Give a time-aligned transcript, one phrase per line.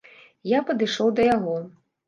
[0.51, 1.55] Я падышоў да яго.